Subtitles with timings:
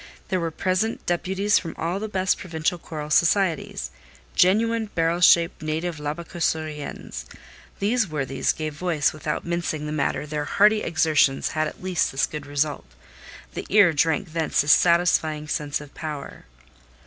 [0.29, 3.91] There were present deputies from all the best provincial choral societies;
[4.33, 7.25] genuine, barrel shaped, native Labassecouriens.
[7.77, 12.25] These worthies gave voice without mincing the matter their hearty exertions had at least this
[12.25, 16.45] good result—the ear drank thence a satisfying sense of power.